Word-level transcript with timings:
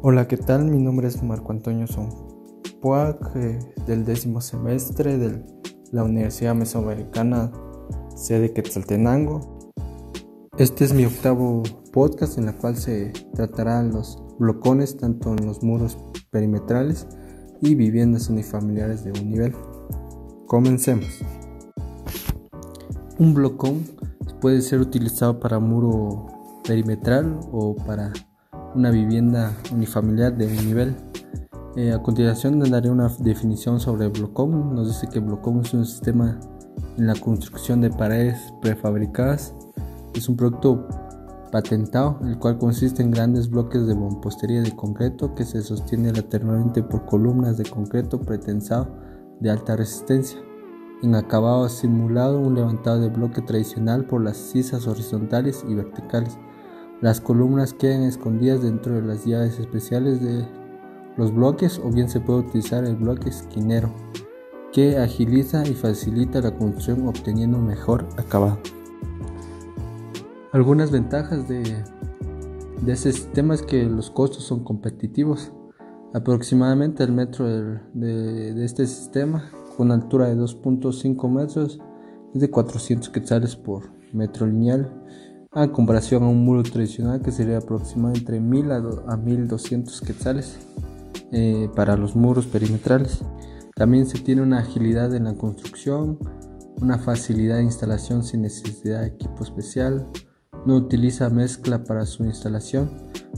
Hola, 0.00 0.28
¿qué 0.28 0.36
tal? 0.36 0.66
Mi 0.66 0.78
nombre 0.78 1.08
es 1.08 1.24
Marco 1.24 1.50
Antonio 1.50 1.88
Son 1.88 2.08
Puac, 2.80 3.34
eh, 3.34 3.58
del 3.84 4.04
décimo 4.04 4.40
semestre 4.40 5.18
de 5.18 5.44
la 5.90 6.04
Universidad 6.04 6.54
Mesoamericana, 6.54 7.50
sede 8.14 8.52
Quetzaltenango. 8.52 9.72
Este 10.56 10.84
es 10.84 10.94
mi 10.94 11.04
octavo 11.04 11.64
podcast 11.92 12.38
en 12.38 12.46
el 12.46 12.54
cual 12.54 12.76
se 12.76 13.12
tratarán 13.34 13.90
los 13.90 14.22
blocones 14.38 14.96
tanto 14.96 15.34
en 15.34 15.44
los 15.44 15.64
muros 15.64 15.98
perimetrales 16.30 17.08
y 17.60 17.74
viviendas 17.74 18.28
unifamiliares 18.28 19.02
de 19.02 19.10
un 19.10 19.30
nivel. 19.30 19.52
Comencemos. 20.46 21.08
Un 23.18 23.34
blocón 23.34 23.82
puede 24.40 24.62
ser 24.62 24.78
utilizado 24.78 25.40
para 25.40 25.58
muro 25.58 26.28
perimetral 26.64 27.40
o 27.50 27.74
para 27.74 28.12
una 28.74 28.90
vivienda 28.90 29.56
unifamiliar 29.72 30.36
de 30.36 30.46
un 30.46 30.56
nivel. 30.66 30.96
Eh, 31.76 31.92
a 31.92 32.02
continuación 32.02 32.58
daré 32.58 32.90
una 32.90 33.08
definición 33.20 33.80
sobre 33.80 34.06
el 34.06 34.12
blocón. 34.12 34.74
Nos 34.74 34.88
dice 34.88 35.08
que 35.08 35.18
el 35.18 35.24
blocón 35.24 35.60
es 35.60 35.74
un 35.74 35.86
sistema 35.86 36.38
en 36.96 37.06
la 37.06 37.14
construcción 37.14 37.80
de 37.80 37.90
paredes 37.90 38.52
prefabricadas. 38.60 39.54
Es 40.14 40.28
un 40.28 40.36
producto 40.36 40.88
patentado, 41.50 42.18
el 42.24 42.38
cual 42.38 42.58
consiste 42.58 43.02
en 43.02 43.10
grandes 43.10 43.48
bloques 43.48 43.86
de 43.86 43.94
mampostería 43.94 44.62
de 44.62 44.74
concreto 44.74 45.34
que 45.34 45.44
se 45.44 45.62
sostiene 45.62 46.12
lateralmente 46.12 46.82
por 46.82 47.06
columnas 47.06 47.56
de 47.56 47.64
concreto 47.64 48.20
pretensado 48.20 48.88
de 49.40 49.50
alta 49.50 49.76
resistencia. 49.76 50.38
En 51.02 51.14
acabado 51.14 51.68
simulado 51.68 52.40
un 52.40 52.56
levantado 52.56 53.00
de 53.00 53.08
bloque 53.08 53.40
tradicional 53.40 54.04
por 54.04 54.22
las 54.22 54.36
cisas 54.36 54.88
horizontales 54.88 55.64
y 55.68 55.74
verticales 55.74 56.36
las 57.00 57.20
columnas 57.20 57.72
quedan 57.74 58.02
escondidas 58.02 58.62
dentro 58.62 58.94
de 58.94 59.02
las 59.02 59.24
llaves 59.24 59.58
especiales 59.58 60.20
de 60.20 60.44
los 61.16 61.32
bloques 61.32 61.80
o 61.84 61.90
bien 61.90 62.08
se 62.08 62.20
puede 62.20 62.40
utilizar 62.40 62.84
el 62.84 62.96
bloque 62.96 63.28
esquinero 63.28 63.92
que 64.72 64.98
agiliza 64.98 65.66
y 65.66 65.74
facilita 65.74 66.40
la 66.40 66.50
construcción 66.50 67.06
obteniendo 67.06 67.58
un 67.58 67.66
mejor 67.66 68.06
acabado. 68.16 68.58
Algunas 70.52 70.90
ventajas 70.90 71.48
de, 71.48 71.62
este 72.86 73.12
sistema 73.12 73.54
es 73.54 73.62
que 73.62 73.84
los 73.84 74.10
costos 74.10 74.44
son 74.44 74.64
competitivos. 74.64 75.52
Aproximadamente 76.14 77.04
el 77.04 77.12
metro 77.12 77.46
de, 77.46 78.54
de 78.54 78.64
este 78.64 78.86
sistema 78.86 79.50
con 79.76 79.92
altura 79.92 80.26
de 80.26 80.36
2.5 80.36 81.30
metros 81.30 81.80
es 82.34 82.40
de 82.40 82.50
400 82.50 83.10
quetzales 83.10 83.56
por 83.56 83.90
metro 84.12 84.46
lineal 84.46 84.90
a 85.52 85.68
comparación 85.68 86.22
a 86.22 86.28
un 86.28 86.44
muro 86.44 86.62
tradicional 86.62 87.22
que 87.22 87.32
sería 87.32 87.58
aproximadamente 87.58 88.20
entre 88.20 88.40
1000 88.40 88.72
a 88.72 89.16
1200 89.16 90.00
quetzales 90.02 90.58
eh, 91.32 91.68
para 91.74 91.96
los 91.96 92.16
muros 92.16 92.46
perimetrales. 92.46 93.20
También 93.74 94.06
se 94.06 94.18
tiene 94.18 94.42
una 94.42 94.58
agilidad 94.58 95.14
en 95.14 95.24
la 95.24 95.34
construcción, 95.34 96.18
una 96.80 96.98
facilidad 96.98 97.56
de 97.56 97.64
instalación 97.64 98.24
sin 98.24 98.42
necesidad 98.42 99.02
de 99.02 99.08
equipo 99.08 99.42
especial, 99.42 100.06
no 100.66 100.76
utiliza 100.76 101.30
mezcla 101.30 101.84
para 101.84 102.04
su 102.04 102.24
instalación, 102.24 102.90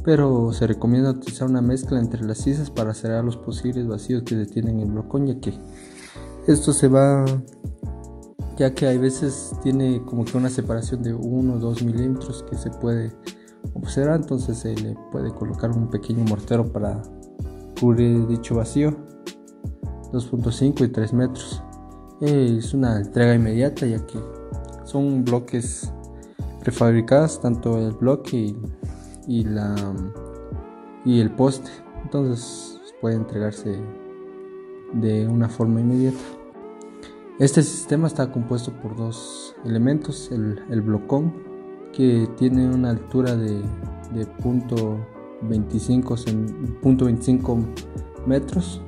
pero 0.05 0.53
se 0.53 0.67
recomienda 0.67 1.11
utilizar 1.11 1.49
una 1.49 1.61
mezcla 1.61 2.01
entre 2.01 2.25
las 2.25 2.39
cisas 2.39 2.71
para 2.71 2.95
cerrar 2.95 3.25
los 3.25 3.37
posibles 3.37 3.87
vacíos 3.87 4.23
que 4.23 4.37
detienen 4.37 4.81
el 4.81 4.91
blocón, 4.91 5.27
ya 5.27 5.39
que 5.41 5.53
esto 6.47 6.73
se 6.73 6.89
va 6.89 7.25
ya 8.61 8.75
que 8.75 8.87
hay 8.87 8.99
veces 8.99 9.55
tiene 9.63 10.03
como 10.05 10.23
que 10.27 10.37
una 10.37 10.51
separación 10.51 11.03
de 11.03 11.15
1 11.15 11.55
o 11.55 11.59
2 11.59 11.83
milímetros 11.83 12.43
que 12.43 12.57
se 12.57 12.69
puede 12.69 13.11
observar, 13.73 14.21
entonces 14.21 14.59
se 14.59 14.77
le 14.77 14.95
puede 15.11 15.31
colocar 15.33 15.71
un 15.71 15.89
pequeño 15.89 16.25
mortero 16.25 16.71
para 16.71 17.01
cubrir 17.81 18.27
dicho 18.27 18.57
vacío, 18.57 18.95
2.5 20.13 20.85
y 20.85 20.89
3 20.89 21.13
metros. 21.15 21.63
Es 22.21 22.75
una 22.75 22.99
entrega 22.99 23.35
inmediata 23.35 23.87
ya 23.87 24.07
que 24.07 24.19
son 24.85 25.25
bloques 25.25 25.91
prefabricados, 26.61 27.41
tanto 27.41 27.79
el 27.79 27.93
bloque 27.93 28.55
y, 29.27 29.45
la, 29.45 29.75
y 31.07 31.21
el 31.21 31.31
poste, 31.31 31.71
entonces 32.03 32.79
puede 33.01 33.17
entregarse 33.17 33.81
de 34.93 35.27
una 35.27 35.49
forma 35.49 35.81
inmediata. 35.81 36.40
Este 37.41 37.63
sistema 37.63 38.07
está 38.07 38.31
compuesto 38.31 38.71
por 38.71 38.95
dos 38.95 39.57
elementos, 39.65 40.31
el, 40.31 40.83
blocón 40.83 41.33
que 41.91 42.29
tiene 42.37 42.69
una 42.69 42.91
altura 42.91 43.35
de, 43.35 43.63
punto 44.43 44.99
25, 45.41 46.19
metros 48.27 48.83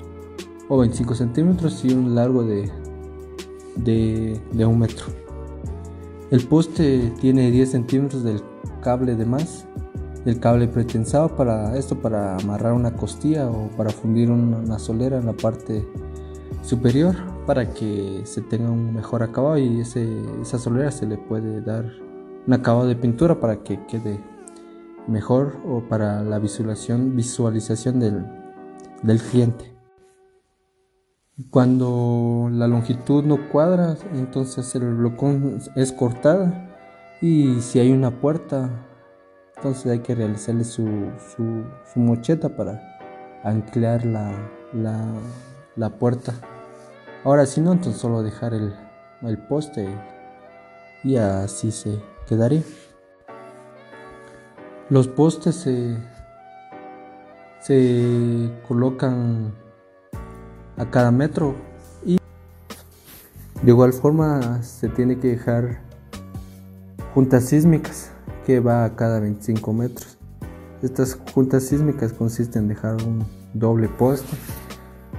o 0.69 0.77
25 0.77 1.15
centímetros 1.15 1.83
y 1.87 1.95
un 1.95 2.15
largo 2.15 2.45
de, 2.45 2.71
de, 3.77 4.39
de 4.53 4.67
un 4.67 4.81
metro. 4.81 5.07
El 6.31 6.47
poste 6.47 7.11
tiene 7.23 7.51
10 7.51 7.71
centímetros 7.71 8.23
del 8.23 8.43
cable 8.83 9.17
de 9.17 9.25
más, 9.25 9.67
el 10.27 10.39
cable 10.41 10.69
pretensado 10.69 11.35
para 11.37 11.75
esto 11.79 11.99
para 12.03 12.37
amarrar 12.37 12.75
una 12.75 12.93
costilla 12.93 13.51
o 13.51 13.71
para 13.79 13.89
fundir 13.89 14.31
una 14.31 14.79
solera 14.79 15.17
en 15.17 15.25
la 15.25 15.33
parte 15.33 15.89
superior 16.63 17.32
para 17.47 17.73
que 17.75 18.23
se 18.25 18.43
tenga 18.43 18.71
un 18.71 18.95
mejor 18.95 19.23
acabado 19.23 19.59
y 19.59 19.81
ese, 19.81 20.07
esa 20.41 20.59
solera 20.59 20.91
se 20.91 21.07
le 21.07 21.19
puede 21.19 21.61
dar 21.61 21.85
un 22.47 22.53
acabado 22.53 22.87
de 22.87 22.97
pintura 22.97 23.41
para 23.41 23.63
que 23.63 23.85
quede 23.87 24.21
mejor 25.07 25.57
o 25.67 25.81
para 25.89 26.23
la 26.23 26.39
visualización, 26.39 27.17
visualización 27.17 28.01
del, 28.01 28.27
del 29.03 29.21
cliente. 29.21 29.73
Cuando 31.51 32.49
la 32.53 32.69
longitud 32.69 33.25
no 33.25 33.49
cuadra, 33.49 33.97
entonces 34.15 34.75
el 34.75 34.95
blocón 34.95 35.61
es 35.75 35.93
cortada 35.93 36.69
y 37.21 37.61
si 37.61 37.79
hay 37.79 37.91
una 37.91 38.21
puerta, 38.21 38.71
entonces 39.57 39.87
hay 39.87 40.01
que 40.01 40.15
realizarle 40.15 40.65
su, 40.65 40.87
su, 41.35 42.01
mocheta 42.01 42.55
para 42.55 42.99
anclar 43.43 44.05
la, 44.05 44.33
la, 44.73 45.05
la 45.77 45.91
puerta. 45.91 46.35
Ahora 47.25 47.47
si 47.47 47.61
no, 47.61 47.73
entonces 47.73 48.01
solo 48.01 48.23
dejar 48.23 48.53
el, 48.53 48.75
poste 49.49 49.89
y 51.05 51.17
así 51.17 51.71
se 51.71 52.01
quedaría. 52.27 52.63
Los 54.91 55.07
postes 55.07 55.55
se, 55.55 55.97
se 57.61 58.51
colocan 58.67 59.55
a 60.77 60.91
cada 60.91 61.13
metro 61.13 61.55
y 62.05 62.19
de 63.63 63.71
igual 63.71 63.93
forma 63.93 64.61
se 64.65 64.89
tiene 64.89 65.21
que 65.21 65.29
dejar 65.29 65.81
juntas 67.15 67.45
sísmicas 67.45 68.11
que 68.45 68.59
va 68.59 68.85
a 68.85 68.97
cada 68.97 69.21
25 69.21 69.73
metros. 69.73 70.19
Estas 70.83 71.17
juntas 71.33 71.63
sísmicas 71.63 72.13
consisten 72.13 72.63
en 72.63 72.69
dejar 72.69 72.97
un 72.97 73.25
doble 73.55 73.89
poste 73.89 74.37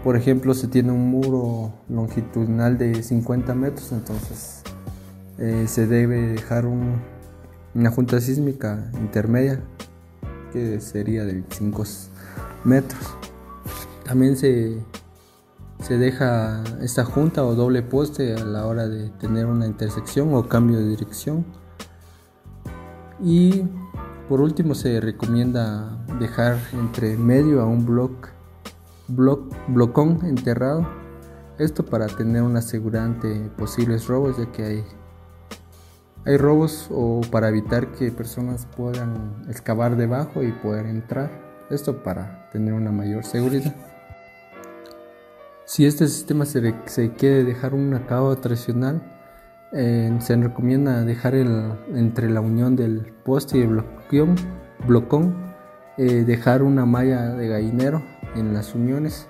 por 0.04 0.18
ejemplo, 0.18 0.54
si 0.54 0.68
tiene 0.68 0.92
un 0.92 1.10
muro 1.10 1.74
longitudinal 1.88 2.78
de 2.78 3.02
50 3.02 3.56
metros, 3.56 3.92
entonces 3.94 4.62
eh, 5.38 5.66
se 5.68 5.88
debe 5.88 6.28
dejar 6.28 6.66
una 6.66 7.90
junta 7.90 8.20
sísmica 8.20 8.92
intermedia 9.00 9.62
que 10.52 10.82
sería 10.82 11.24
de 11.24 11.44
5 11.50 11.84
metros. 12.66 13.02
También 14.04 14.36
se, 14.36 14.78
se 15.82 15.98
deja 15.98 16.62
esta 16.82 17.06
junta 17.06 17.46
o 17.46 17.56
doble 17.56 17.82
poste 17.82 18.36
a 18.36 18.44
la 18.44 18.68
hora 18.68 18.90
de 18.90 19.10
tener 19.12 19.46
una 19.46 19.66
intersección 19.66 20.34
o 20.34 20.50
cambio 20.50 20.80
de 20.80 20.90
dirección. 20.90 21.46
Y 23.24 23.64
por 24.28 24.42
último 24.42 24.76
se 24.76 25.00
recomienda 25.00 26.06
dejar 26.20 26.58
entre 26.74 27.16
medio 27.16 27.62
a 27.62 27.66
un 27.66 27.86
bloque 27.86 28.34
blocón 29.16 30.20
enterrado. 30.24 30.88
Esto 31.60 31.86
para 31.86 32.08
tener 32.08 32.42
una 32.42 32.62
seguridad 32.62 33.06
ante 33.06 33.50
posibles 33.58 34.08
robos, 34.08 34.38
ya 34.38 34.52
que 34.52 34.64
hay, 34.64 34.84
hay 36.26 36.38
robos 36.38 36.88
o 36.92 37.22
para 37.32 37.50
evitar 37.50 37.92
que 37.92 38.12
personas 38.12 38.68
puedan 38.76 39.46
excavar 39.50 39.96
debajo 39.96 40.42
y 40.42 40.52
poder 40.52 40.88
entrar. 40.88 41.32
Esto 41.70 42.04
para 42.04 42.50
tener 42.52 42.74
una 42.74 42.92
mayor 42.92 43.24
seguridad. 43.24 43.76
Si 45.66 45.86
este 45.86 46.08
sistema 46.08 46.46
se, 46.46 46.76
se 46.86 47.12
quiere 47.14 47.44
dejar 47.44 47.74
un 47.74 47.94
acabado 47.94 48.36
tradicional, 48.38 49.02
eh, 49.72 50.16
se 50.20 50.36
recomienda 50.36 51.04
dejar 51.04 51.36
el, 51.36 51.72
entre 51.96 52.30
la 52.30 52.42
unión 52.42 52.76
del 52.76 53.14
poste 53.24 53.58
y 53.58 53.62
el 53.62 53.84
blocón, 54.86 55.36
eh, 55.98 56.24
dejar 56.26 56.64
una 56.64 56.86
malla 56.86 57.34
de 57.34 57.48
gallinero 57.48 58.13
en 58.36 58.54
las 58.54 58.76
uniones, 58.76 59.28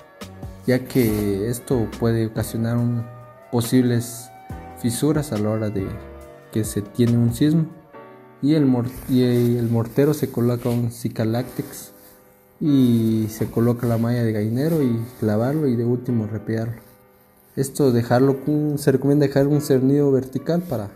ya 0.65 0.85
que 0.85 1.49
esto 1.49 1.87
puede 1.99 2.27
ocasionar 2.27 2.77
posibles 3.51 4.29
fisuras 4.79 5.31
a 5.31 5.37
la 5.37 5.49
hora 5.49 5.69
de 5.69 5.87
que 6.51 6.63
se 6.63 6.81
tiene 6.81 7.17
un 7.17 7.33
sismo. 7.33 7.67
Y 8.41 8.55
el, 8.55 8.69
y 9.09 9.23
el 9.23 9.69
mortero 9.69 10.13
se 10.13 10.29
coloca 10.29 10.69
un 10.69 10.91
cicaláctex 10.91 11.93
y 12.59 13.27
se 13.29 13.49
coloca 13.49 13.87
la 13.87 13.97
malla 13.97 14.23
de 14.23 14.31
gallinero 14.33 14.81
y 14.83 15.01
clavarlo 15.19 15.67
y 15.67 15.75
de 15.75 15.85
último 15.85 16.27
repearlo. 16.27 16.81
Esto 17.55 17.91
dejarlo 17.91 18.37
se 18.77 18.91
recomienda 18.91 19.27
dejar 19.27 19.47
un 19.47 19.61
cernido 19.61 20.11
vertical 20.11 20.61
para 20.61 20.89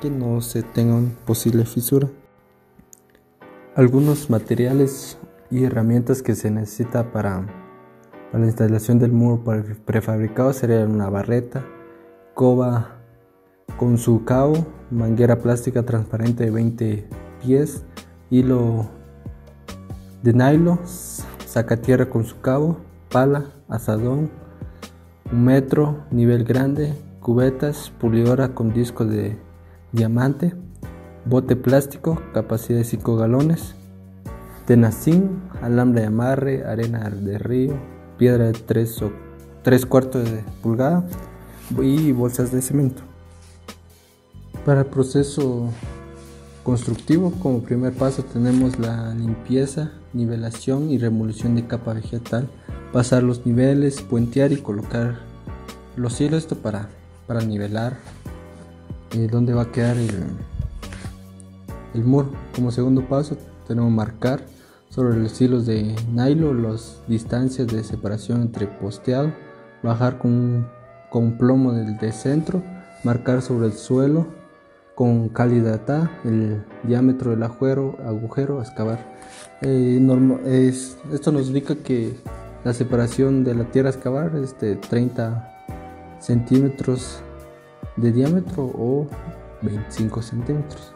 que 0.00 0.10
no 0.10 0.40
se 0.40 0.62
tenga 0.62 0.94
una 0.94 1.10
posible 1.24 1.64
fisura. 1.64 2.08
Algunos 3.74 4.30
materiales 4.30 5.16
y 5.50 5.64
herramientas 5.64 6.22
que 6.22 6.34
se 6.34 6.50
necesita 6.50 7.12
para, 7.12 7.46
la 8.32 8.46
instalación 8.46 8.98
del 8.98 9.12
muro 9.12 9.42
prefabricado 9.84 10.52
serían 10.52 10.92
una 10.92 11.08
barreta, 11.08 11.64
coba 12.34 12.96
con 13.78 13.98
su 13.98 14.24
cabo, 14.24 14.66
manguera 14.90 15.38
plástica 15.38 15.84
transparente 15.84 16.44
de 16.44 16.50
20 16.50 17.08
pies, 17.42 17.84
hilo 18.30 18.86
de 20.22 20.32
nylon, 20.32 20.80
tierra 21.82 22.10
con 22.10 22.24
su 22.24 22.40
cabo, 22.40 22.78
pala, 23.10 23.46
asadón, 23.68 24.30
un 25.32 25.44
metro, 25.44 26.04
nivel 26.10 26.44
grande, 26.44 26.94
cubetas, 27.20 27.90
pulidora 27.98 28.54
con 28.54 28.72
disco 28.72 29.04
de 29.04 29.38
diamante, 29.92 30.54
bote 31.24 31.56
plástico, 31.56 32.20
capacidad 32.34 32.78
de 32.78 32.84
5 32.84 33.16
galones, 33.16 33.74
tenacín, 34.66 35.40
alambre 35.62 36.02
de 36.02 36.06
amarre, 36.08 36.64
arena 36.64 37.08
de 37.08 37.38
río, 37.38 37.74
piedra 38.18 38.46
de 38.46 38.52
3 38.52 39.02
o 39.02 39.12
3 39.62 39.86
cuartos 39.86 40.24
de 40.24 40.44
pulgada 40.62 41.04
y 41.80 42.12
bolsas 42.12 42.52
de 42.52 42.60
cemento. 42.60 43.02
Para 44.64 44.80
el 44.80 44.86
proceso 44.86 45.70
constructivo, 46.64 47.30
como 47.40 47.62
primer 47.62 47.92
paso 47.92 48.24
tenemos 48.24 48.78
la 48.78 49.14
limpieza, 49.14 49.92
nivelación 50.12 50.90
y 50.90 50.98
remolición 50.98 51.54
de 51.54 51.66
capa 51.66 51.94
vegetal, 51.94 52.48
pasar 52.92 53.22
los 53.22 53.46
niveles, 53.46 54.02
puentear 54.02 54.50
y 54.50 54.56
colocar 54.56 55.20
los 55.94 56.20
hilos 56.20 56.42
esto 56.42 56.56
para, 56.56 56.88
para 57.28 57.40
nivelar 57.40 57.96
eh, 59.12 59.28
dónde 59.30 59.54
va 59.54 59.62
a 59.62 59.72
quedar 59.72 59.96
el, 59.96 60.10
el 61.94 62.04
muro. 62.04 62.32
Como 62.54 62.72
segundo 62.72 63.06
paso 63.06 63.36
tenemos 63.68 63.92
marcar 63.92 64.55
sobre 64.96 65.18
los 65.18 65.38
hilos 65.42 65.66
de 65.66 65.94
nylon 66.10 66.62
las 66.62 67.02
distancias 67.06 67.68
de 67.68 67.84
separación 67.84 68.40
entre 68.40 68.66
posteado, 68.66 69.30
bajar 69.82 70.16
con, 70.16 70.66
con 71.10 71.36
plomo 71.36 71.72
del 71.72 71.98
de 71.98 72.12
centro, 72.12 72.62
marcar 73.04 73.42
sobre 73.42 73.66
el 73.66 73.74
suelo 73.74 74.26
con 74.94 75.28
calidad 75.28 76.08
el 76.24 76.64
diámetro 76.84 77.32
del 77.32 77.42
agujero, 77.42 77.98
agujero 78.06 78.62
excavar. 78.62 78.98
Eh, 79.60 80.00
es, 80.46 80.96
esto 81.12 81.30
nos 81.30 81.48
indica 81.48 81.76
que 81.76 82.16
la 82.64 82.72
separación 82.72 83.44
de 83.44 83.54
la 83.54 83.64
tierra 83.64 83.90
a 83.90 83.92
excavar 83.92 84.34
es 84.36 84.58
de 84.58 84.76
30 84.76 86.18
centímetros 86.20 87.20
de 87.96 88.12
diámetro 88.12 88.64
o 88.64 89.06
25 89.60 90.22
centímetros. 90.22 90.95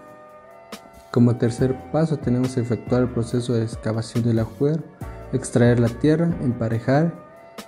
Como 1.10 1.36
tercer 1.36 1.76
paso 1.90 2.16
tenemos 2.18 2.54
que 2.54 2.60
efectuar 2.60 3.02
el 3.02 3.08
proceso 3.08 3.54
de 3.54 3.64
excavación 3.64 4.22
del 4.24 4.38
agujero, 4.38 4.82
extraer 5.32 5.80
la 5.80 5.88
tierra, 5.88 6.30
emparejar 6.42 7.12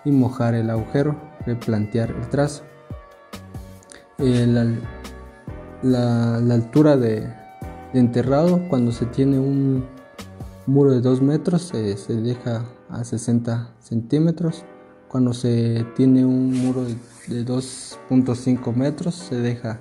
y 0.04 0.12
mojar 0.12 0.54
el 0.54 0.70
agujero, 0.70 1.20
replantear 1.44 2.10
el 2.10 2.28
trazo. 2.28 2.62
El, 4.18 4.80
la, 5.82 6.36
altura 6.36 6.96
de, 6.96 7.34
enterrado 7.92 8.68
cuando 8.68 8.92
se 8.92 9.06
tiene 9.06 9.38
un 9.38 9.84
muro 10.66 10.92
de 10.92 11.00
2 11.00 11.22
metros 11.22 11.62
se 11.62 12.16
deja 12.16 12.64
a 12.88 13.02
60 13.02 13.74
centímetros 13.80 14.64
cuando 15.08 15.34
se 15.34 15.84
tiene 15.96 16.24
un 16.24 16.54
muro 16.54 16.84
de 16.84 17.44
2.5 17.44 18.74
metros 18.74 19.14
se 19.14 19.36
deja 19.36 19.80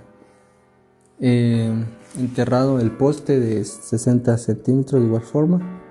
eh, 1.21 1.71
enterrado 2.19 2.79
el 2.79 2.91
poste 2.91 3.39
de 3.39 3.63
60 3.63 4.37
centímetros 4.37 5.01
de 5.01 5.07
igual 5.07 5.23
forma. 5.23 5.81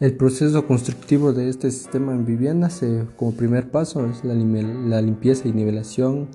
El 0.00 0.16
proceso 0.16 0.66
constructivo 0.66 1.32
de 1.32 1.48
este 1.48 1.70
sistema 1.70 2.12
en 2.12 2.24
viviendas 2.24 2.82
como 3.16 3.32
primer 3.32 3.70
paso 3.70 4.06
es 4.06 4.24
la, 4.24 4.34
la 4.34 5.02
limpieza 5.02 5.48
y 5.48 5.52
nivelación 5.52 6.28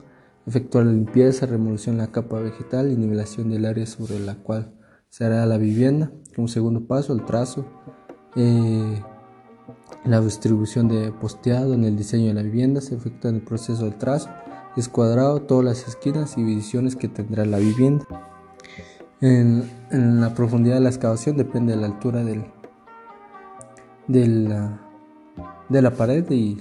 efectuar 0.45 0.85
la 0.85 0.91
limpieza, 0.91 1.45
remoción 1.45 1.97
de 1.97 2.03
la 2.03 2.11
capa 2.11 2.39
vegetal 2.39 2.91
y 2.91 2.97
nivelación 2.97 3.49
del 3.49 3.65
área 3.65 3.85
sobre 3.85 4.19
la 4.19 4.35
cual 4.35 4.73
se 5.09 5.25
hará 5.25 5.45
la 5.45 5.57
vivienda. 5.57 6.11
Como 6.35 6.47
segundo 6.47 6.85
paso, 6.85 7.13
el 7.13 7.25
trazo, 7.25 7.65
eh, 8.35 9.01
la 10.05 10.19
distribución 10.21 10.87
de 10.87 11.11
posteado 11.11 11.73
en 11.73 11.83
el 11.83 11.95
diseño 11.95 12.27
de 12.27 12.33
la 12.33 12.41
vivienda. 12.41 12.81
Se 12.81 12.95
efectúa 12.95 13.29
en 13.29 13.37
el 13.37 13.43
proceso 13.43 13.85
del 13.85 13.97
trazo, 13.97 14.29
es 14.75 14.89
cuadrado 14.89 15.41
todas 15.41 15.65
las 15.65 15.87
esquinas 15.87 16.37
y 16.37 16.43
divisiones 16.43 16.95
que 16.95 17.07
tendrá 17.07 17.45
la 17.45 17.57
vivienda. 17.57 18.05
En, 19.21 19.69
la 19.91 20.33
profundidad 20.33 20.75
de 20.75 20.81
la 20.81 20.89
excavación 20.89 21.37
depende 21.37 21.75
de 21.75 21.81
la 21.81 21.87
altura 21.87 22.23
del, 22.23 22.45
de 24.07 25.81
la 25.81 25.91
pared 25.91 26.25
y 26.29 26.57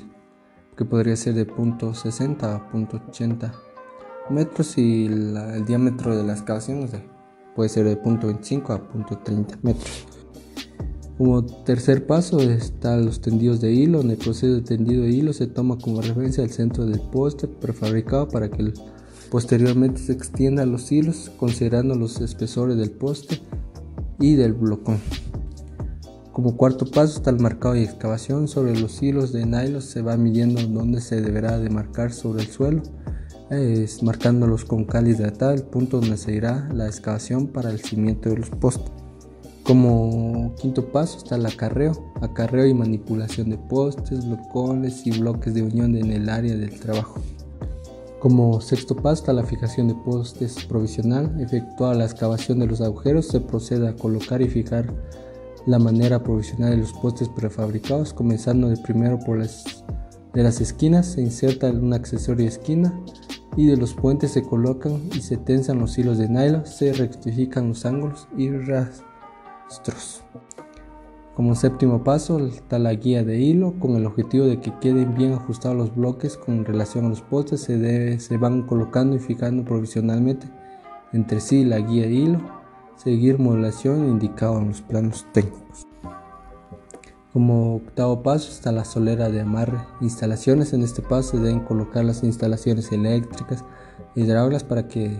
que 0.77 0.85
podría 0.85 1.17
ser 1.17 1.35
de 1.35 1.47
punto 1.47 1.93
.60 1.93 2.43
a 2.45 2.71
punto 2.71 2.99
.80 2.99 3.53
metros 4.31 4.79
y 4.79 5.07
el 5.07 5.65
diámetro 5.67 6.17
de 6.17 6.25
la 6.25 6.33
excavación 6.33 6.89
puede 7.57 7.69
ser 7.69 7.85
de 7.87 7.97
punto 7.97 8.29
.25 8.31 8.71
a 8.71 8.79
punto 8.79 9.19
.30 9.19 9.59
metros. 9.63 10.22
Como 11.23 11.45
tercer 11.45 12.05
paso 12.05 12.41
están 12.41 13.07
los 13.07 13.21
tendidos 13.21 13.61
de 13.61 13.73
hilo. 13.73 14.01
En 14.01 14.11
el 14.11 14.17
proceso 14.17 14.55
de 14.55 14.61
tendido 14.61 15.05
de 15.05 15.11
hilo 15.11 15.33
se 15.33 15.47
toma 15.47 15.79
como 15.79 16.03
referencia 16.03 16.43
el 16.43 16.51
centro 16.51 16.85
del 16.85 16.99
poste 16.99 17.47
prefabricado 17.47 18.27
para 18.27 18.51
que 18.51 18.73
posteriormente 19.31 20.01
se 20.01 20.15
extiendan 20.15 20.73
los 20.73 20.91
hilos 20.91 21.31
considerando 21.37 21.95
los 21.95 22.21
espesores 22.21 22.77
del 22.77 22.91
poste 22.91 23.41
y 24.19 24.35
del 24.35 24.53
blocón. 24.55 24.99
Como 26.33 26.57
cuarto 26.57 26.91
paso 26.91 27.19
está 27.19 27.31
el 27.31 27.39
marcado 27.39 27.77
y 27.77 27.85
excavación. 27.85 28.49
Sobre 28.49 28.77
los 28.77 29.01
hilos 29.01 29.33
de 29.33 29.47
nylon 29.47 29.81
se 29.81 30.03
va 30.03 30.17
midiendo 30.17 30.61
dónde 30.67 31.01
se 31.01 31.21
deberá 31.21 31.57
de 31.61 31.71
marcar 31.71 32.13
sobre 32.13 32.43
el 32.43 32.49
suelo 32.49 32.83
es 33.49 34.03
marcándolos 34.03 34.65
con 34.65 34.87
cal 34.87 35.07
hidratada 35.07 35.55
el 35.55 35.63
punto 35.63 36.01
donde 36.01 36.17
se 36.17 36.33
irá 36.33 36.69
la 36.75 36.87
excavación 36.87 37.47
para 37.47 37.71
el 37.71 37.79
cimiento 37.79 38.29
de 38.31 38.39
los 38.39 38.51
postes. 38.51 39.02
Como 39.65 40.55
quinto 40.57 40.87
paso 40.87 41.19
está 41.19 41.37
el 41.37 41.47
acarreo, 41.47 41.93
acarreo 42.21 42.67
y 42.67 42.75
manipulación 42.75 43.51
de 43.51 43.59
postes, 43.59 44.27
blocones 44.27 45.07
y 45.07 45.19
bloques 45.19 45.55
de 45.55 45.63
unión 45.63 45.95
en 45.97 46.11
el 46.11 46.29
área 46.29 46.57
del 46.57 46.81
trabajo. 46.81 47.21
Como 48.19 48.61
sexto 48.61 48.97
paso 48.97 49.23
está 49.23 49.33
la 49.33 49.45
fijación 49.45 49.89
de 49.89 49.95
postes 49.95 50.65
provisional, 50.65 51.41
efectuada 51.41 51.95
la 51.95 52.05
excavación 52.05 52.59
de 52.59 52.67
los 52.67 52.81
agujeros, 52.81 53.29
se 53.29 53.41
procede 53.41 53.89
a 53.89 53.95
colocar 53.95 54.43
y 54.43 54.49
fijar 54.49 54.93
la 55.67 55.79
manera 55.79 56.23
provisional 56.23 56.71
de 56.71 56.79
los 56.79 56.93
postes 56.93 57.29
prefabricados, 57.29 58.13
comenzando 58.13 58.69
de 58.69 58.77
primero 58.77 59.19
por 59.21 59.39
las 59.39 59.85
de 60.35 60.43
las 60.43 60.61
esquinas, 60.61 61.07
se 61.07 61.21
inserta 61.21 61.71
un 61.71 61.93
accesorio 61.93 62.45
de 62.45 62.51
esquina, 62.51 62.99
y 63.57 63.67
de 63.67 63.77
los 63.77 63.95
puentes 63.95 64.33
se 64.33 64.43
colocan 64.43 65.03
y 65.15 65.21
se 65.21 65.37
tensan 65.37 65.79
los 65.79 65.99
hilos 65.99 66.19
de 66.19 66.29
nylon, 66.29 66.67
se 66.67 66.93
rectifican 66.93 67.69
los 67.69 67.85
ángulos 67.85 68.27
y 68.37 68.49
Como 71.35 71.55
séptimo 71.55 72.05
paso 72.05 72.39
está 72.47 72.79
la 72.79 72.93
guía 72.93 73.25
de 73.25 73.39
hilo 73.39 73.75
con 73.81 73.97
el 73.97 74.05
objetivo 74.05 74.45
de 74.45 74.61
que 74.61 74.73
queden 74.81 75.15
bien 75.15 75.33
ajustados 75.33 75.77
los 75.77 75.95
bloques 75.95 76.37
con 76.37 76.65
relación 76.65 77.07
a 77.07 77.09
los 77.09 77.23
postes 77.23 77.63
se, 77.63 78.21
se 78.21 78.37
van 78.37 78.63
colocando 78.63 79.17
y 79.17 79.19
fijando 79.19 79.65
provisionalmente 79.65 80.47
entre 81.13 81.41
sí 81.41 81.65
la 81.65 81.79
guía 81.79 82.03
de 82.03 82.15
hilo, 82.15 82.41
seguir 82.97 83.39
modulación 83.39 84.09
indicado 84.09 84.59
en 84.59 84.69
los 84.69 84.83
planos 84.83 85.27
técnicos. 85.33 85.87
Como 87.33 87.77
octavo 87.77 88.23
paso 88.23 88.51
está 88.51 88.73
la 88.73 88.85
solera 88.85 89.31
de 89.31 89.41
amarre. 89.41 89.79
Instalaciones 90.03 90.75
en 90.75 90.83
este 90.83 91.01
paso 91.01 91.39
deben 91.39 91.61
colocar 91.61 92.05
las 92.05 92.23
instalaciones 92.25 92.93
eléctricas 92.93 93.65
y 94.15 94.23
hidráulicas 94.23 94.65
para 94.65 94.87
que 94.87 95.19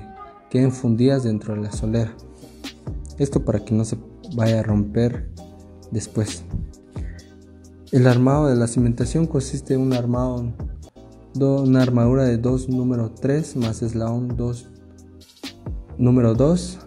queden 0.51 0.73
fundidas 0.73 1.25
dentro 1.25 1.55
de 1.55 1.63
la 1.63 1.73
solera. 1.73 2.13
Esto 3.19 3.45
para 3.45 3.65
que 3.65 3.75
no 3.75 3.85
se 3.87 3.97
vaya 4.35 4.61
a 4.61 4.63
romper 4.63 5.31
después. 5.91 6.45
El 7.91 8.07
armado 8.07 8.49
de 8.49 8.57
la 8.57 8.67
cimentación 8.67 9.27
consiste 9.27 9.75
en 9.75 9.81
un 9.81 9.93
armado, 9.93 10.53
una 11.35 11.83
armadura 11.83 12.25
de 12.25 12.39
2 12.39 12.69
número 12.71 13.11
3 13.11 13.57
más 13.57 13.83
eslabón 13.83 14.37
2 14.37 14.69
número 15.99 16.35
2 16.35 16.79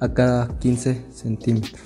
a 0.00 0.14
cada 0.14 0.58
15 0.58 1.06
centímetros. 1.10 1.82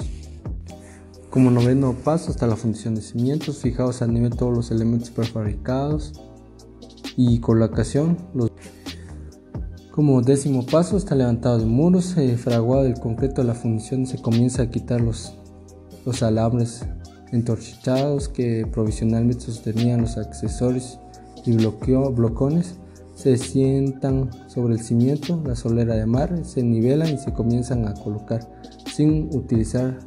Como 1.30 1.50
noveno 1.50 1.94
paso 2.04 2.30
está 2.30 2.46
la 2.46 2.56
fundición 2.56 2.94
de 2.94 3.00
cimientos, 3.00 3.58
fijados 3.58 4.02
a 4.02 4.06
nivel 4.06 4.36
todos 4.36 4.54
los 4.54 4.70
elementos 4.70 5.10
prefabricados 5.10 6.12
y 7.16 7.40
colocación. 7.40 8.18
Como 9.92 10.22
décimo 10.22 10.64
paso 10.64 10.96
está 10.96 11.14
levantado 11.14 11.58
de 11.58 11.66
muros, 11.66 12.16
eh, 12.16 12.38
fraguado 12.38 12.84
del 12.84 12.98
concreto 12.98 13.42
de 13.42 13.48
la 13.48 13.54
fundición, 13.54 14.06
se 14.06 14.16
comienza 14.22 14.62
a 14.62 14.70
quitar 14.70 15.02
los, 15.02 15.34
los 16.06 16.22
alambres 16.22 16.86
entorchados 17.30 18.30
que 18.30 18.66
provisionalmente 18.72 19.44
sostenían 19.44 20.00
los 20.00 20.16
accesorios 20.16 20.98
y 21.44 21.52
blocones 21.52 22.76
se 23.14 23.36
sientan 23.36 24.30
sobre 24.46 24.74
el 24.74 24.80
cimiento, 24.80 25.42
la 25.44 25.56
solera 25.56 25.94
de 25.94 26.06
mar, 26.06 26.42
se 26.42 26.62
nivelan 26.62 27.12
y 27.12 27.18
se 27.18 27.34
comienzan 27.34 27.86
a 27.86 27.92
colocar 27.92 28.48
sin 28.90 29.28
utilizar 29.36 29.98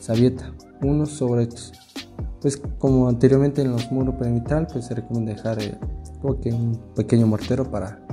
sabieta 0.00 0.52
unos 0.82 1.10
sobre 1.10 1.44
estos. 1.44 1.72
Pues 2.40 2.56
como 2.78 3.08
anteriormente 3.08 3.62
en 3.62 3.70
los 3.70 3.92
muros 3.92 4.16
perimetral, 4.16 4.66
pues 4.66 4.86
se 4.86 4.96
recomienda 4.96 5.32
dejar 5.32 5.62
eh, 5.62 5.78
un 6.22 6.80
pequeño 6.96 7.28
mortero 7.28 7.70
para 7.70 8.07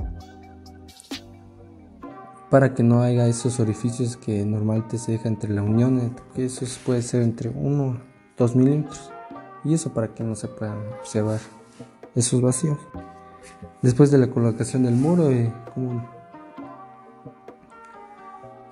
para 2.50 2.74
que 2.74 2.82
no 2.82 3.02
haya 3.02 3.26
esos 3.26 3.60
orificios 3.60 4.16
que 4.16 4.44
normalmente 4.44 4.98
se 4.98 5.12
deja 5.12 5.28
entre 5.28 5.52
la 5.52 5.62
unión, 5.62 6.14
que 6.34 6.46
eso 6.46 6.64
puede 6.84 7.02
ser 7.02 7.22
entre 7.22 7.48
1 7.48 8.16
2 8.36 8.56
milímetros 8.56 9.10
y 9.64 9.74
eso 9.74 9.92
para 9.92 10.14
que 10.14 10.22
no 10.22 10.34
se 10.34 10.48
puedan 10.48 10.78
observar 11.00 11.40
esos 12.14 12.40
vacíos. 12.40 12.78
Después 13.82 14.10
de 14.10 14.18
la 14.18 14.28
colocación 14.28 14.84
del 14.84 14.94
muro, 14.94 15.30
eh, 15.30 15.52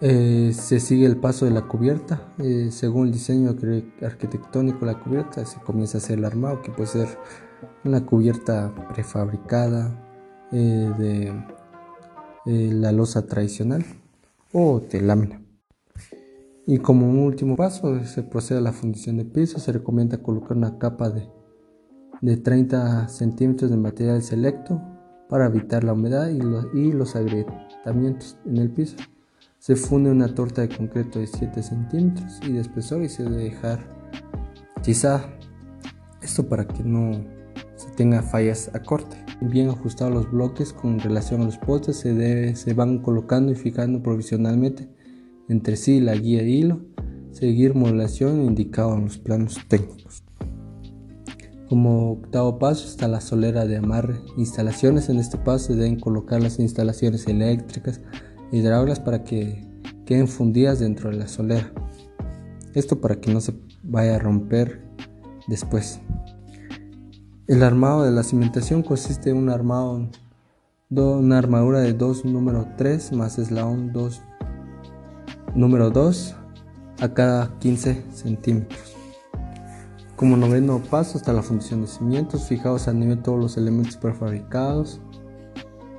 eh, 0.01 0.53
se 0.55 0.81
sigue 0.81 1.07
el 1.07 1.17
paso 1.17 1.45
de 1.45 1.51
la 1.51 1.63
cubierta. 1.63 2.21
Eh, 2.39 2.69
según 2.71 3.07
el 3.07 3.13
diseño 3.13 3.55
arquitectónico 4.03 4.85
la 4.85 4.99
cubierta, 4.99 5.45
se 5.45 5.61
comienza 5.61 5.99
a 5.99 6.01
hacer 6.01 6.19
el 6.19 6.25
armado, 6.25 6.63
que 6.63 6.71
puede 6.71 6.89
ser 6.89 7.09
una 7.85 8.05
cubierta 8.05 8.73
prefabricada 8.93 10.01
de 10.51 11.33
la 12.47 12.93
losa 12.93 13.27
tradicional 13.27 13.85
o 14.53 14.81
de 14.81 15.01
lámina. 15.01 15.41
Y 16.67 16.79
como 16.79 17.25
último 17.25 17.57
paso, 17.57 18.03
se 18.05 18.23
procede 18.23 18.59
a 18.59 18.63
la 18.63 18.73
fundición 18.73 19.19
de 19.19 19.25
piso. 19.25 19.59
Se 19.59 19.73
recomienda 19.73 20.23
colocar 20.23 20.57
una 20.57 20.79
capa 20.79 21.11
de, 21.11 21.29
de 22.23 22.37
30 22.39 23.09
centímetros 23.09 23.71
de 23.71 23.77
material 23.77 24.23
selecto 24.23 24.81
para 25.29 25.47
evitar 25.47 25.85
la 25.85 25.93
humedad 25.93 26.29
y 26.29 26.41
los, 26.41 26.67
y 26.75 26.93
los 26.93 27.17
agrietamientos 27.17 28.39
en 28.47 28.59
el 28.59 28.71
piso. 28.71 28.97
Se 29.59 29.77
funde 29.77 30.11
una 30.11 30.35
torta 30.35 30.63
de 30.63 30.75
concreto 30.75 31.19
de 31.19 31.27
7 31.27 31.63
centímetros 31.63 32.41
y 32.47 32.53
de 32.53 32.61
espesor 32.61 33.03
y 33.03 33.09
se 33.09 33.25
debe 33.25 33.45
dejar 33.45 33.81
tizada. 34.83 35.39
Esto 36.23 36.49
para 36.49 36.67
que 36.67 36.83
no 36.83 37.13
se 37.77 37.91
tenga 37.91 38.23
fallas 38.23 38.71
a 38.75 38.81
corte. 38.81 39.24
Bien 39.51 39.69
ajustados 39.69 40.15
los 40.15 40.31
bloques 40.31 40.73
con 40.73 40.99
relación 40.99 41.43
a 41.43 41.45
los 41.45 41.59
postes 41.59 41.99
se, 41.99 42.73
van 42.73 43.01
colocando 43.01 43.53
y 43.53 43.55
fijando 43.55 44.03
provisionalmente 44.03 44.89
entre 45.51 45.77
sí 45.77 46.01
la 46.01 46.15
guía 46.15 46.41
de 46.41 46.49
hilo, 46.49 46.81
seguir 47.31 47.75
modulación 47.75 48.43
indicado 48.43 48.95
en 48.95 49.05
los 49.05 49.19
planos 49.19 49.61
técnicos. 49.69 50.25
Como 51.69 52.13
octavo 52.13 52.59
paso 52.59 52.89
está 52.89 53.07
la 53.07 53.21
solera 53.21 53.67
de 53.67 53.77
amarre. 53.77 54.17
Instalaciones 54.39 55.11
en 55.11 55.19
este 55.19 55.37
paso 55.37 55.67
se 55.67 55.75
deben 55.75 56.01
colocar 56.01 56.43
las 56.43 56.59
instalaciones 56.59 57.27
eléctricas 57.27 58.01
hidráulicas 58.51 59.01
para 59.01 59.25
que 59.25 59.63
queden 60.07 60.27
fundidas 60.27 60.79
dentro 60.79 61.11
de 61.11 61.17
la 61.17 61.29
solera. 61.29 61.71
Esto 62.73 62.99
para 62.99 63.21
que 63.21 63.31
no 63.31 63.43
se 63.43 63.53
vaya 63.83 64.17
a 64.17 64.19
romper 64.19 64.81
después. 65.49 66.01
El 67.47 67.63
armado 67.63 68.05
de 68.05 68.11
la 68.11 68.23
cimentación 68.23 68.83
consiste 68.83 69.29
en 69.29 69.37
un 69.37 69.51
armado, 69.51 70.09
una 70.89 71.37
armadura 71.37 71.81
de 71.81 71.93
2 71.93 72.25
número 72.25 72.67
3 72.79 73.13
más 73.13 73.39
eslabón 73.39 73.93
2 73.93 74.23
número 75.55 75.91
2 75.91 76.37
a 77.03 77.09
cada 77.11 77.59
15 77.59 78.03
centímetros. 78.15 78.97
Como 80.17 80.39
noveno 80.39 80.79
paso 80.91 81.19
está 81.19 81.35
la 81.35 81.43
fundición 81.43 81.83
de 81.83 81.89
cimientos, 81.89 82.45
fijados 82.45 82.89
a 82.89 82.95
nivel 82.95 83.21
todos 83.21 83.39
los 83.39 83.59
elementos 83.59 83.99
prefabricados 83.99 85.03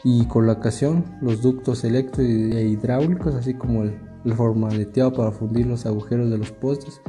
y 0.04 0.26
colocación, 0.26 1.06
los 1.22 1.44
ductos 1.44 1.84
eléctricos 1.84 2.56
e 2.56 2.64
hidráulicos, 2.64 3.36
así 3.36 3.54
como 3.54 3.84
el, 3.84 3.94
formaleteado 4.36 5.14
para 5.14 5.32
fundir 5.32 5.68
los 5.68 5.86
agujeros 5.86 6.32
de 6.32 6.40
los 6.40 6.52
postes 6.52 7.00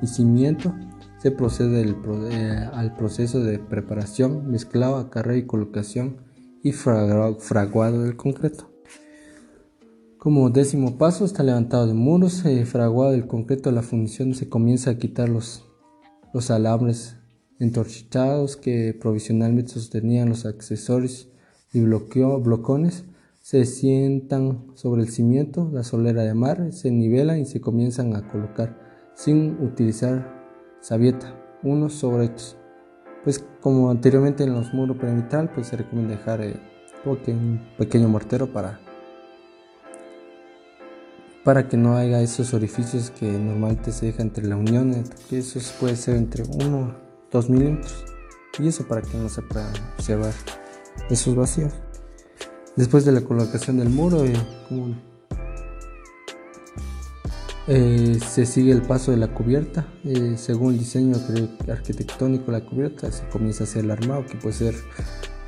y 0.00 0.06
cimiento. 0.06 0.72
Se 1.20 1.30
procede 1.30 1.82
eh, 1.82 2.68
al 2.72 2.94
proceso 2.96 3.40
de 3.40 3.58
preparación, 3.58 4.50
mezclado, 4.50 4.96
acarreo 4.96 5.36
y 5.36 5.46
colocación 5.46 6.16
y 6.62 6.72
fraguado 6.72 8.02
del 8.02 8.16
concreto. 8.16 8.70
Como 10.16 10.48
décimo 10.48 10.96
paso 10.96 11.26
está 11.26 11.42
levantado 11.42 11.86
de 11.86 11.94
muros, 11.94 12.44
eh, 12.46 12.64
fraguado 12.64 13.12
del 13.12 13.26
concreto 13.26 13.70
la 13.70 13.82
fundición 13.82 14.34
se 14.34 14.48
comienza 14.48 14.90
a 14.90 14.98
quitar 14.98 15.28
los, 15.28 15.66
los 16.32 16.50
alambres 16.50 17.16
entorchados 17.58 18.56
que 18.56 18.96
provisionalmente 18.98 19.72
sostenían 19.72 20.30
los 20.30 20.46
accesorios 20.46 21.28
y 21.72 21.80
blocones 21.80 23.04
se 23.42 23.64
sientan 23.66 24.66
sobre 24.74 25.02
el 25.02 25.08
cimiento, 25.08 25.70
la 25.72 25.84
solera 25.84 26.22
de 26.22 26.34
mar, 26.34 26.72
se 26.72 26.90
nivelan 26.90 27.40
y 27.40 27.46
se 27.46 27.60
comienzan 27.60 28.14
a 28.16 28.26
colocar 28.30 28.78
sin 29.14 29.58
utilizar 29.60 30.39
sabieta 30.80 31.34
unos 31.62 31.94
sobre 31.94 32.26
estos. 32.26 32.56
Pues 33.24 33.44
como 33.60 33.90
anteriormente 33.90 34.44
en 34.44 34.54
los 34.54 34.72
muros 34.72 34.96
perimetral, 34.96 35.50
pues 35.52 35.68
se 35.68 35.76
recomienda 35.76 36.16
dejar 36.16 36.40
eh, 36.42 36.60
un 37.04 37.60
pequeño 37.76 38.08
mortero 38.08 38.52
para 38.52 38.80
para 41.44 41.68
que 41.68 41.76
no 41.78 41.96
haya 41.96 42.20
esos 42.20 42.52
orificios 42.52 43.10
que 43.10 43.26
normalmente 43.26 43.92
se 43.92 44.06
deja 44.06 44.22
entre 44.22 44.46
la 44.46 44.56
unión, 44.56 45.04
que 45.28 45.38
eso 45.38 45.58
puede 45.80 45.96
ser 45.96 46.16
entre 46.16 46.44
1 46.44 47.10
2 47.30 47.50
milímetros 47.50 48.04
y 48.58 48.68
eso 48.68 48.86
para 48.86 49.02
que 49.02 49.16
no 49.16 49.28
se 49.28 49.42
puedan 49.42 49.72
observar 49.96 50.32
esos 51.08 51.34
vacíos. 51.34 51.72
Después 52.76 53.04
de 53.04 53.12
la 53.12 53.20
colocación 53.20 53.78
del 53.78 53.88
muro, 53.88 54.24
eh, 54.24 54.34
eh, 57.72 58.18
se 58.18 58.46
sigue 58.46 58.72
el 58.72 58.82
paso 58.82 59.12
de 59.12 59.16
la 59.16 59.28
cubierta. 59.28 59.86
Eh, 60.02 60.34
según 60.36 60.72
el 60.72 60.80
diseño 60.80 61.16
arquitectónico 61.68 62.46
de 62.50 62.58
la 62.58 62.66
cubierta, 62.66 63.12
se 63.12 63.28
comienza 63.28 63.62
a 63.62 63.66
hacer 63.68 63.84
el 63.84 63.92
armado, 63.92 64.26
que 64.26 64.36
puede 64.36 64.54
ser 64.54 64.74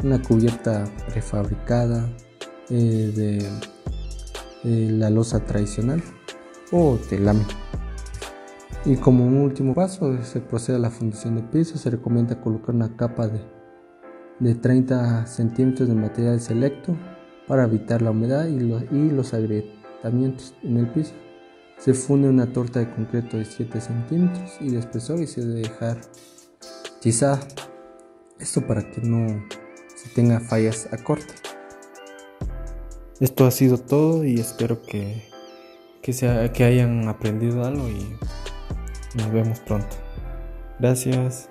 una 0.04 0.22
cubierta 0.22 0.84
prefabricada 1.08 2.08
de 2.68 3.44
la 4.62 5.10
losa 5.10 5.44
tradicional 5.44 6.00
o 6.70 6.96
lámina. 7.10 7.48
Y 8.84 8.96
como 8.96 9.26
un 9.26 9.38
último 9.38 9.74
paso 9.74 10.22
se 10.22 10.40
procede 10.40 10.76
a 10.76 10.80
la 10.80 10.90
fundición 10.90 11.34
de 11.34 11.42
piso, 11.42 11.76
se 11.76 11.90
recomienda 11.90 12.40
colocar 12.40 12.72
una 12.72 12.96
capa 12.96 13.26
de, 13.26 13.40
de 14.38 14.54
30 14.54 15.26
centímetros 15.26 15.88
de 15.88 15.96
material 15.96 16.40
selecto 16.40 16.96
para 17.48 17.64
evitar 17.64 18.00
la 18.00 18.12
humedad 18.12 18.46
y 18.46 18.58
y 18.96 19.10
los 19.10 19.34
agrietamientos 19.34 20.54
en 20.62 20.76
el 20.76 20.88
piso. 20.88 21.14
Se 21.82 21.94
funde 21.94 22.28
una 22.28 22.46
torta 22.46 22.78
de 22.78 22.88
concreto 22.88 23.36
de 23.36 23.44
7 23.44 23.80
centímetros 23.80 24.52
y 24.60 24.70
de 24.70 24.78
espesor 24.78 25.20
y 25.20 25.26
se 25.26 25.44
debe 25.44 25.62
dejar 25.62 26.00
tizada. 27.00 27.40
Esto 28.38 28.64
para 28.64 28.88
que 28.88 29.00
no 29.00 29.26
se 29.96 30.08
tenga 30.10 30.38
fallas 30.38 30.88
a 30.92 30.98
corte. 30.98 31.34
Esto 33.18 33.46
ha 33.46 33.50
sido 33.50 33.78
todo 33.78 34.24
y 34.24 34.38
espero 34.38 34.80
que, 34.80 35.24
que, 36.02 36.12
sea, 36.12 36.52
que 36.52 36.62
hayan 36.62 37.08
aprendido 37.08 37.64
algo 37.64 37.88
y 37.88 38.16
nos 39.16 39.32
vemos 39.32 39.58
pronto. 39.58 39.96
Gracias. 40.78 41.48